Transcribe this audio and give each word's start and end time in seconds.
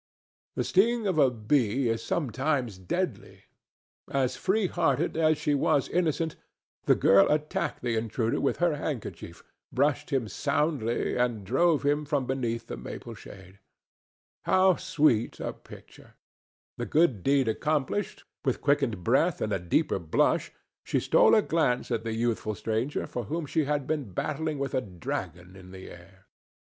The 0.55 0.63
sting 0.63 1.05
of 1.05 1.19
a 1.19 1.29
bee 1.29 1.87
is 1.87 2.01
sometimes 2.03 2.79
deadly. 2.79 3.43
As 4.09 4.35
free 4.35 4.65
hearted 4.65 5.15
as 5.15 5.37
she 5.37 5.53
was 5.53 5.87
innocent, 5.89 6.35
the 6.85 6.95
girl 6.95 7.29
attacked 7.31 7.83
the 7.83 7.95
intruder 7.95 8.41
with 8.41 8.57
her 8.57 8.77
handkerchief, 8.77 9.43
brushed 9.71 10.09
him 10.09 10.27
soundly 10.27 11.15
and 11.15 11.45
drove 11.45 11.83
him 11.85 12.05
from 12.05 12.25
beneath 12.25 12.65
the 12.65 12.77
maple 12.77 13.13
shade. 13.13 13.59
How 14.45 14.75
sweet 14.75 15.39
a 15.39 15.53
picture! 15.53 16.15
This 16.77 16.87
good 16.89 17.21
deed 17.21 17.47
accomplished, 17.47 18.23
with 18.43 18.59
quickened 18.59 19.03
breath 19.03 19.39
and 19.39 19.53
a 19.53 19.59
deeper 19.59 19.99
blush 19.99 20.51
she 20.83 20.99
stole 20.99 21.35
a 21.35 21.43
glance 21.43 21.91
at 21.91 22.03
the 22.03 22.13
youthful 22.15 22.55
stranger 22.55 23.05
for 23.05 23.25
whom 23.25 23.45
she 23.45 23.65
had 23.65 23.85
been 23.85 24.13
battling 24.13 24.57
with 24.57 24.73
a 24.73 24.81
dragon 24.81 25.55
in 25.55 25.69
the 25.69 25.91
air. 25.91 26.25